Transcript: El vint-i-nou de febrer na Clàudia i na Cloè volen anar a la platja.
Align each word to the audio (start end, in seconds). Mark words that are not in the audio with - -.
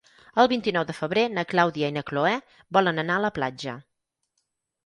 El 0.43 0.47
vint-i-nou 0.53 0.85
de 0.91 0.95
febrer 0.99 1.25
na 1.33 1.43
Clàudia 1.51 1.91
i 1.93 1.95
na 1.99 2.03
Cloè 2.09 2.33
volen 2.79 3.03
anar 3.05 3.19
a 3.21 3.25
la 3.27 3.33
platja. 3.39 3.77